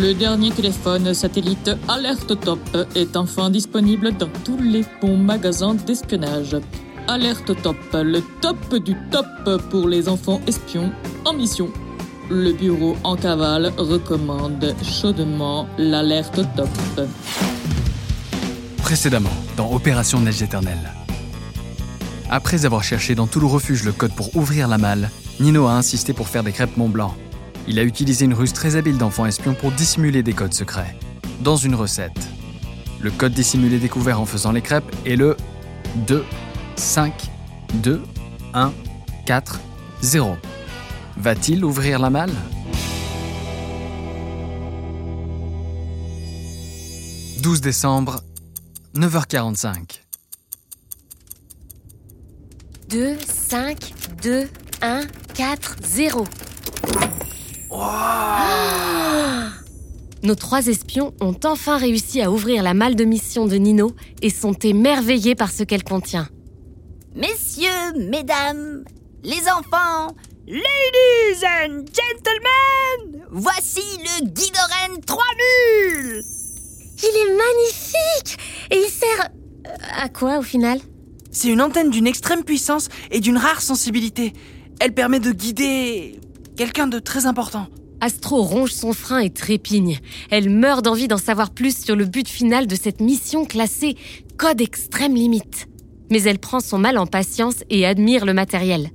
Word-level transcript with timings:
Le 0.00 0.12
dernier 0.12 0.50
téléphone 0.50 1.14
satellite 1.14 1.70
Alerte 1.86 2.40
Top 2.40 2.58
est 2.96 3.16
enfin 3.16 3.48
disponible 3.48 4.12
dans 4.16 4.28
tous 4.44 4.58
les 4.60 4.84
bons 5.00 5.16
magasins 5.16 5.74
d'espionnage. 5.74 6.56
Alerte 7.06 7.52
Top, 7.62 7.76
le 7.92 8.20
top 8.40 8.74
du 8.76 8.96
top 9.12 9.26
pour 9.70 9.86
les 9.86 10.08
enfants 10.08 10.40
espions 10.48 10.90
en 11.24 11.32
mission. 11.32 11.70
Le 12.28 12.52
bureau 12.52 12.96
en 13.04 13.14
cavale 13.14 13.72
recommande 13.76 14.74
chaudement 14.82 15.68
l'alerte 15.78 16.40
Top. 16.56 17.06
Précédemment, 18.78 19.30
dans 19.56 19.70
Opération 19.70 20.18
Neige 20.20 20.42
éternelle. 20.42 20.92
Après 22.30 22.64
avoir 22.64 22.82
cherché 22.82 23.14
dans 23.14 23.28
tout 23.28 23.38
le 23.38 23.46
refuge 23.46 23.84
le 23.84 23.92
code 23.92 24.14
pour 24.14 24.34
ouvrir 24.34 24.66
la 24.66 24.78
malle, 24.78 25.10
Nino 25.38 25.66
a 25.66 25.72
insisté 25.72 26.12
pour 26.12 26.26
faire 26.26 26.42
des 26.42 26.52
crêpes 26.52 26.76
Mont 26.76 26.88
Blanc. 26.88 27.14
Il 27.66 27.78
a 27.78 27.82
utilisé 27.82 28.26
une 28.26 28.34
ruse 28.34 28.52
très 28.52 28.76
habile 28.76 28.98
d'enfant 28.98 29.24
espion 29.24 29.54
pour 29.54 29.72
dissimuler 29.72 30.22
des 30.22 30.34
codes 30.34 30.52
secrets. 30.52 30.94
Dans 31.40 31.56
une 31.56 31.74
recette. 31.74 32.28
Le 33.00 33.10
code 33.10 33.32
dissimulé 33.32 33.78
découvert 33.78 34.20
en 34.20 34.26
faisant 34.26 34.52
les 34.52 34.60
crêpes 34.60 34.94
est 35.06 35.16
le 35.16 35.36
2, 36.06 36.24
5, 36.76 37.30
2, 37.74 38.02
1, 38.52 38.72
4, 39.26 39.60
0. 40.02 40.36
Va-t-il 41.16 41.64
ouvrir 41.64 41.98
la 41.98 42.10
malle? 42.10 42.32
12 47.42 47.60
décembre, 47.60 48.22
9h45. 48.94 50.00
2, 52.88 53.16
5, 53.18 53.94
2, 54.22 54.48
1, 54.82 55.02
4, 55.34 55.76
0. 55.82 56.24
Nos 60.22 60.34
trois 60.34 60.66
espions 60.68 61.12
ont 61.20 61.36
enfin 61.44 61.76
réussi 61.76 62.22
à 62.22 62.30
ouvrir 62.30 62.62
la 62.62 62.72
malle 62.72 62.94
de 62.96 63.04
mission 63.04 63.44
de 63.46 63.56
Nino 63.56 63.94
et 64.22 64.30
sont 64.30 64.54
émerveillés 64.54 65.34
par 65.34 65.50
ce 65.50 65.64
qu'elle 65.64 65.84
contient. 65.84 66.28
Messieurs, 67.14 67.92
mesdames, 68.08 68.84
les 69.22 69.42
enfants, 69.48 70.14
ladies 70.46 71.44
and 71.44 71.84
gentlemen, 71.92 73.26
voici 73.30 73.82
le 73.98 74.24
Guidoren 74.26 75.00
3000 75.04 76.22
Il 77.02 77.16
est 77.16 77.36
magnifique 77.36 78.38
Et 78.70 78.78
il 78.78 78.88
sert... 78.90 79.28
euh, 79.66 79.70
à 80.02 80.08
quoi 80.08 80.38
au 80.38 80.42
final? 80.42 80.78
C'est 81.30 81.48
une 81.48 81.60
antenne 81.60 81.90
d'une 81.90 82.06
extrême 82.06 82.44
puissance 82.44 82.88
et 83.10 83.20
d'une 83.20 83.36
rare 83.36 83.60
sensibilité. 83.60 84.32
Elle 84.80 84.94
permet 84.94 85.20
de 85.20 85.32
guider 85.32 86.18
quelqu'un 86.56 86.86
de 86.86 86.98
très 86.98 87.26
important. 87.26 87.66
Astro 88.00 88.42
ronge 88.42 88.72
son 88.72 88.92
frein 88.92 89.20
et 89.20 89.30
trépigne. 89.30 89.98
Elle 90.30 90.50
meurt 90.50 90.84
d'envie 90.84 91.08
d'en 91.08 91.18
savoir 91.18 91.50
plus 91.50 91.76
sur 91.84 91.96
le 91.96 92.04
but 92.04 92.28
final 92.28 92.66
de 92.66 92.74
cette 92.76 93.00
mission 93.00 93.44
classée 93.44 93.96
Code 94.36 94.60
extrême 94.60 95.14
limite. 95.14 95.68
Mais 96.10 96.22
elle 96.22 96.38
prend 96.38 96.60
son 96.60 96.78
mal 96.78 96.98
en 96.98 97.06
patience 97.06 97.64
et 97.70 97.86
admire 97.86 98.26
le 98.26 98.34
matériel. 98.34 98.90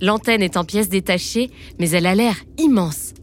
L'antenne 0.00 0.42
est 0.42 0.56
en 0.56 0.64
pièces 0.64 0.88
détachées, 0.88 1.50
mais 1.78 1.90
elle 1.90 2.06
a 2.06 2.14
l'air 2.14 2.36
immense. 2.58 3.14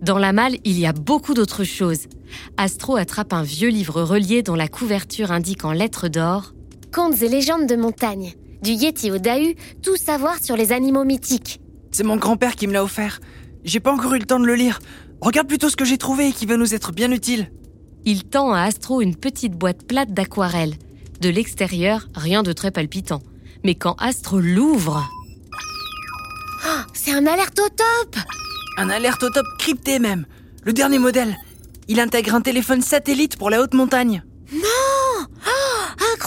Dans 0.00 0.18
la 0.18 0.32
malle, 0.32 0.56
il 0.64 0.80
y 0.80 0.86
a 0.86 0.92
beaucoup 0.92 1.34
d'autres 1.34 1.64
choses. 1.64 2.08
Astro 2.56 2.96
attrape 2.96 3.32
un 3.32 3.44
vieux 3.44 3.68
livre 3.68 4.02
relié 4.02 4.42
dont 4.42 4.56
la 4.56 4.68
couverture 4.68 5.30
indique 5.30 5.64
en 5.64 5.72
lettres 5.72 6.08
d'or 6.08 6.54
Contes 6.92 7.22
et 7.22 7.28
légendes 7.28 7.66
de 7.66 7.76
montagne. 7.76 8.34
Du 8.62 8.72
Yeti 8.72 9.10
au 9.10 9.18
Dahu, 9.18 9.54
tout 9.82 9.96
savoir 9.96 10.42
sur 10.42 10.56
les 10.56 10.72
animaux 10.72 11.04
mythiques. 11.04 11.61
C'est 11.92 12.04
mon 12.04 12.16
grand-père 12.16 12.56
qui 12.56 12.66
me 12.66 12.72
l'a 12.72 12.82
offert. 12.82 13.20
J'ai 13.64 13.78
pas 13.78 13.92
encore 13.92 14.14
eu 14.14 14.18
le 14.18 14.24
temps 14.24 14.40
de 14.40 14.46
le 14.46 14.54
lire. 14.54 14.80
Regarde 15.20 15.46
plutôt 15.46 15.68
ce 15.68 15.76
que 15.76 15.84
j'ai 15.84 15.98
trouvé 15.98 16.28
et 16.28 16.32
qui 16.32 16.46
va 16.46 16.56
nous 16.56 16.74
être 16.74 16.90
bien 16.90 17.12
utile. 17.12 17.52
Il 18.04 18.24
tend 18.24 18.52
à 18.52 18.62
Astro 18.62 19.02
une 19.02 19.14
petite 19.14 19.52
boîte 19.52 19.86
plate 19.86 20.12
d'aquarelle. 20.12 20.74
De 21.20 21.28
l'extérieur, 21.28 22.08
rien 22.14 22.42
de 22.42 22.52
très 22.52 22.70
palpitant. 22.70 23.22
Mais 23.62 23.74
quand 23.74 23.94
Astro 23.98 24.40
l'ouvre, 24.40 25.08
C'est 26.94 27.12
un 27.12 27.26
alerte 27.26 27.58
au 27.58 27.68
top 27.68 28.16
Un 28.78 28.88
alerte 28.88 29.22
au 29.22 29.30
top 29.30 29.46
crypté 29.58 29.98
même. 29.98 30.26
Le 30.64 30.72
dernier 30.72 30.98
modèle. 30.98 31.36
Il 31.88 32.00
intègre 32.00 32.34
un 32.34 32.40
téléphone 32.40 32.80
satellite 32.80 33.36
pour 33.36 33.50
la 33.50 33.60
haute 33.60 33.74
montagne. 33.74 34.22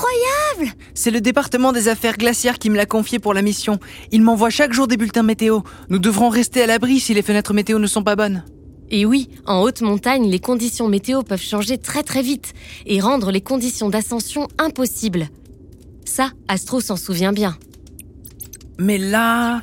Incroyable 0.05 0.77
C'est 0.93 1.11
le 1.11 1.21
département 1.21 1.71
des 1.71 1.87
affaires 1.87 2.17
glaciaires 2.17 2.59
qui 2.59 2.69
me 2.69 2.75
l'a 2.75 2.85
confié 2.85 3.19
pour 3.19 3.33
la 3.33 3.41
mission. 3.41 3.79
Il 4.11 4.21
m'envoie 4.21 4.49
chaque 4.49 4.73
jour 4.73 4.87
des 4.87 4.97
bulletins 4.97 5.23
météo. 5.23 5.61
Nous 5.89 5.99
devrons 5.99 6.29
rester 6.29 6.61
à 6.63 6.67
l'abri 6.67 6.99
si 6.99 7.13
les 7.13 7.21
fenêtres 7.21 7.53
météo 7.53 7.79
ne 7.79 7.87
sont 7.87 8.03
pas 8.03 8.15
bonnes. 8.15 8.43
Et 8.91 9.05
oui, 9.05 9.29
en 9.45 9.61
haute 9.61 9.81
montagne, 9.81 10.29
les 10.29 10.39
conditions 10.39 10.87
météo 10.87 11.23
peuvent 11.23 11.41
changer 11.41 11.77
très 11.77 12.03
très 12.03 12.21
vite 12.21 12.53
et 12.85 12.99
rendre 12.99 13.31
les 13.31 13.41
conditions 13.41 13.89
d'ascension 13.89 14.47
impossibles. 14.59 15.29
Ça, 16.05 16.29
Astro 16.47 16.81
s'en 16.81 16.97
souvient 16.97 17.33
bien. 17.33 17.57
Mais 18.77 18.97
là, 18.97 19.61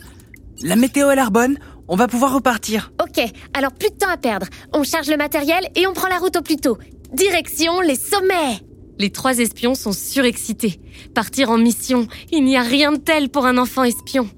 la 0.63 0.77
météo 0.77 1.09
a 1.09 1.15
l'air 1.15 1.31
bonne. 1.31 1.59
On 1.89 1.97
va 1.97 2.09
pouvoir 2.09 2.35
repartir. 2.35 2.93
Ok, 3.03 3.23
alors 3.55 3.73
plus 3.73 3.91
de 3.91 3.97
temps 3.97 4.11
à 4.11 4.17
perdre. 4.17 4.47
On 4.73 4.83
charge 4.83 5.09
le 5.09 5.17
matériel 5.17 5.69
et 5.77 5.87
on 5.87 5.93
prend 5.93 6.09
la 6.09 6.19
route 6.19 6.37
au 6.37 6.43
plus 6.43 6.57
tôt. 6.57 6.79
Direction 7.13 7.81
les 7.81 7.97
sommets 7.97 8.61
Les 9.03 9.11
trois 9.11 9.39
espions 9.39 9.75
sont 9.75 9.91
surexcités. 9.91 10.79
Partir 11.13 11.51
en 11.51 11.59
mission, 11.59 12.07
il 12.31 12.45
n'y 12.45 12.57
a 12.57 12.63
rien 12.63 12.93
de 12.93 12.99
tel 12.99 13.31
pour 13.31 13.47
un 13.47 13.59
enfant 13.59 13.83
espion. 13.83 14.31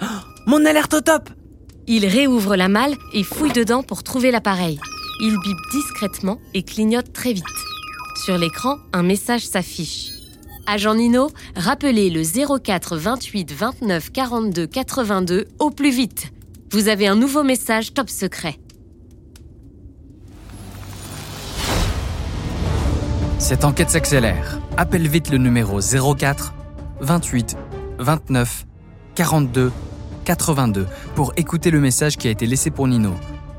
Mon 0.46 0.64
alerte 0.64 0.94
au 0.94 1.00
top 1.00 1.28
Il 1.88 2.06
réouvre 2.06 2.54
la 2.54 2.68
malle 2.68 2.94
et 3.12 3.24
fouille 3.24 3.52
dedans 3.52 3.82
pour 3.82 4.04
trouver 4.04 4.30
l'appareil. 4.30 4.78
Il 5.20 5.36
bip 5.36 5.56
discrètement 5.72 6.38
et 6.54 6.62
clignote 6.62 7.12
très 7.12 7.32
vite. 7.32 7.44
Sur 8.24 8.38
l'écran, 8.38 8.76
un 8.92 9.02
message 9.02 9.44
s'affiche. 9.48 10.10
Agent 10.68 10.94
Nino, 10.94 11.30
rappelez 11.56 12.08
le 12.08 12.22
04 12.60 12.96
28 12.96 13.52
29 13.52 14.12
42 14.12 14.66
82 14.68 15.48
au 15.58 15.70
plus 15.70 15.90
vite. 15.90 16.32
Vous 16.70 16.86
avez 16.86 17.08
un 17.08 17.16
nouveau 17.16 17.42
message 17.42 17.94
top 17.94 18.10
secret. 18.10 18.60
Cette 23.42 23.64
enquête 23.64 23.90
s'accélère. 23.90 24.60
Appelle 24.76 25.08
vite 25.08 25.28
le 25.28 25.36
numéro 25.36 25.80
04 25.80 26.54
28 27.00 27.56
29 27.98 28.66
42 29.16 29.72
82 30.24 30.86
pour 31.16 31.32
écouter 31.36 31.72
le 31.72 31.80
message 31.80 32.16
qui 32.16 32.28
a 32.28 32.30
été 32.30 32.46
laissé 32.46 32.70
pour 32.70 32.86
Nino. 32.86 33.10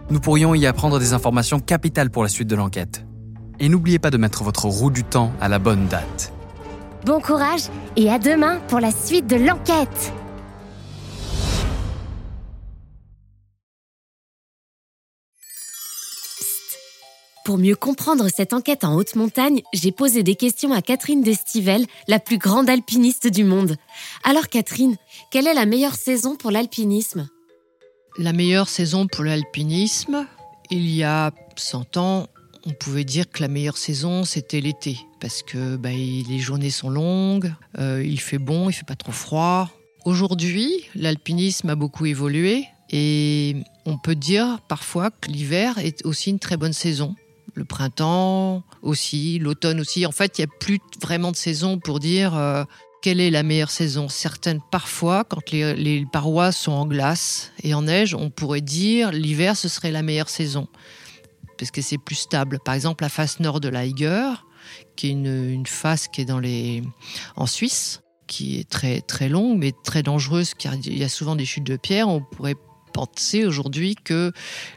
Nous 0.09 0.21
pourrions 0.21 0.55
y 0.55 0.65
apprendre 0.65 0.99
des 0.99 1.11
informations 1.11 1.59
capitales 1.59 2.11
pour 2.11 2.23
la 2.23 2.29
suite 2.29 2.47
de 2.47 2.55
l'enquête. 2.55 3.05
Et 3.59 3.67
n'oubliez 3.67 3.99
pas 3.99 4.09
de 4.09 4.15
mettre 4.15 4.45
votre 4.45 4.67
roue 4.67 4.89
du 4.89 5.03
temps 5.03 5.33
à 5.41 5.49
la 5.49 5.59
bonne 5.59 5.85
date. 5.87 6.31
Bon 7.05 7.19
courage 7.19 7.63
et 7.97 8.09
à 8.09 8.19
demain 8.19 8.61
pour 8.69 8.79
la 8.79 8.91
suite 8.91 9.27
de 9.27 9.35
l'enquête 9.35 10.13
Pour 17.43 17.57
mieux 17.57 17.75
comprendre 17.75 18.29
cette 18.33 18.53
enquête 18.53 18.85
en 18.85 18.95
haute 18.95 19.17
montagne, 19.17 19.63
j'ai 19.73 19.91
posé 19.91 20.23
des 20.23 20.35
questions 20.35 20.71
à 20.71 20.81
Catherine 20.81 21.21
Destivelle, 21.21 21.85
la 22.07 22.19
plus 22.19 22.37
grande 22.37 22.69
alpiniste 22.69 23.27
du 23.27 23.43
monde. 23.43 23.75
Alors 24.23 24.47
Catherine, 24.47 24.95
quelle 25.29 25.47
est 25.47 25.53
la 25.53 25.65
meilleure 25.65 25.95
saison 25.95 26.37
pour 26.37 26.51
l'alpinisme? 26.51 27.27
La 28.17 28.31
meilleure 28.31 28.69
saison 28.69 29.07
pour 29.07 29.25
l'alpinisme, 29.25 30.25
il 30.71 30.89
y 30.89 31.03
a 31.03 31.31
100 31.57 31.97
ans, 31.97 32.27
on 32.65 32.71
pouvait 32.71 33.03
dire 33.03 33.29
que 33.29 33.41
la 33.41 33.49
meilleure 33.49 33.77
saison, 33.77 34.23
c'était 34.23 34.61
l'été. 34.61 34.97
Parce 35.19 35.43
que 35.43 35.75
bah, 35.75 35.89
les 35.91 36.39
journées 36.39 36.69
sont 36.69 36.89
longues, 36.89 37.53
euh, 37.77 38.01
il 38.05 38.21
fait 38.21 38.37
bon, 38.37 38.69
il 38.69 38.73
fait 38.73 38.87
pas 38.87 38.95
trop 38.95 39.11
froid. 39.11 39.69
Aujourd'hui, 40.05 40.85
l'alpinisme 40.95 41.69
a 41.69 41.75
beaucoup 41.75 42.05
évolué 42.05 42.63
et 42.89 43.57
on 43.85 43.97
peut 43.97 44.15
dire 44.15 44.59
parfois 44.69 45.11
que 45.11 45.29
l'hiver 45.29 45.77
est 45.79 46.05
aussi 46.05 46.29
une 46.29 46.39
très 46.39 46.55
bonne 46.55 46.73
saison. 46.73 47.15
Le 47.55 47.65
printemps 47.65 48.63
aussi, 48.81 49.37
l'automne 49.39 49.79
aussi. 49.79 50.05
En 50.05 50.11
fait, 50.11 50.37
il 50.37 50.41
n'y 50.41 50.51
a 50.51 50.55
plus 50.59 50.79
vraiment 51.01 51.31
de 51.31 51.35
saison 51.35 51.77
pour 51.77 51.99
dire 51.99 52.35
euh, 52.35 52.63
quelle 53.03 53.19
est 53.19 53.29
la 53.29 53.43
meilleure 53.43 53.69
saison 53.69 54.09
Certaines, 54.09 54.59
parfois, 54.71 55.23
quand 55.23 55.51
les, 55.51 56.05
parois 56.11 56.51
sont 56.51 56.71
en 56.71 56.85
glace 56.87 57.51
et 57.61 57.73
en 57.73 57.83
neige, 57.83 58.15
on 58.15 58.29
pourrait 58.29 58.61
dire 58.61 59.11
l'hiver, 59.11 59.55
ce 59.55 59.67
serait 59.67 59.91
la 59.91 60.01
meilleure 60.01 60.29
saison, 60.29 60.67
parce 61.57 61.69
que 61.69 61.81
c'est 61.81 61.97
plus 61.97 62.15
stable. 62.15 62.59
Par 62.63 62.73
exemple, 62.73 63.03
la 63.03 63.09
face 63.09 63.39
nord 63.39 63.59
de 63.59 63.69
l'Aiger, 63.69 64.31
qui 64.95 65.07
est 65.07 65.11
une, 65.11 65.49
une, 65.51 65.65
face 65.67 66.07
qui 66.07 66.21
est 66.21 66.25
dans 66.25 66.39
les, 66.39 66.81
en 67.35 67.45
Suisse, 67.45 68.01
qui 68.25 68.59
est 68.59 68.69
très, 68.69 69.01
très 69.01 69.29
longue, 69.29 69.57
mais 69.59 69.73
très 69.83 70.01
dangereuse, 70.01 70.53
car 70.53 70.73
il 70.73 70.97
y 70.97 71.03
a 71.03 71.09
souvent 71.09 71.35
des 71.35 71.45
chutes 71.45 71.65
de 71.65 71.77
pierre. 71.77 72.07
On 72.07 72.21
pourrait 72.21 72.55
penser 72.93 73.45
aujourd'hui 73.45 73.95
que 73.95 74.31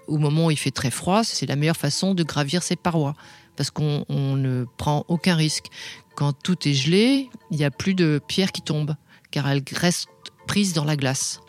au 0.09 0.19
moment 0.19 0.47
où 0.47 0.51
il 0.51 0.57
fait 0.57 0.71
très 0.71 0.91
froid, 0.91 1.23
c'est 1.23 1.47
la 1.47 1.57
meilleure 1.57 1.77
façon 1.77 2.15
de 2.15 2.23
gravir 2.23 2.63
ces 2.63 2.77
parois 2.77 3.15
parce 3.57 3.71
qu'on 3.71 4.05
ne 4.09 4.65
prend 4.77 5.05
aucun 5.09 5.35
risque. 5.35 5.67
Quand 6.15 6.33
tout 6.33 6.69
est 6.69 6.75
gelé, 6.75 7.29
il 7.51 7.57
n'y 7.59 7.65
a 7.65 7.71
plus 7.71 7.95
de 7.95 8.21
pierres 8.27 8.53
qui 8.53 8.63
tombent 8.63 8.97
car 9.31 9.49
elles 9.49 9.63
restent 9.73 10.09
prises 10.47 10.73
dans 10.73 10.85
la 10.85 10.97
glace. 10.97 11.41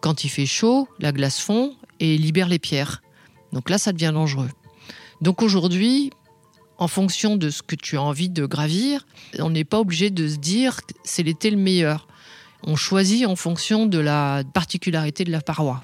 Quand 0.00 0.24
il 0.24 0.28
fait 0.28 0.46
chaud, 0.46 0.88
la 0.98 1.12
glace 1.12 1.40
fond 1.40 1.74
et 2.00 2.18
libère 2.18 2.48
les 2.48 2.58
pierres. 2.58 3.02
Donc 3.52 3.70
là, 3.70 3.78
ça 3.78 3.92
devient 3.92 4.12
dangereux. 4.12 4.50
Donc 5.20 5.42
aujourd'hui, 5.42 6.10
en 6.78 6.88
fonction 6.88 7.36
de 7.36 7.50
ce 7.50 7.62
que 7.62 7.76
tu 7.76 7.96
as 7.96 8.02
envie 8.02 8.28
de 8.28 8.46
gravir, 8.46 9.06
on 9.38 9.50
n'est 9.50 9.64
pas 9.64 9.80
obligé 9.80 10.10
de 10.10 10.28
se 10.28 10.36
dire 10.36 10.80
c'est 11.04 11.22
l'été 11.22 11.50
le 11.50 11.56
meilleur 11.56 12.06
on 12.66 12.76
choisit 12.76 13.26
en 13.26 13.36
fonction 13.36 13.86
de 13.86 13.98
la 13.98 14.42
particularité 14.52 15.24
de 15.24 15.30
la 15.30 15.40
paroi. 15.40 15.82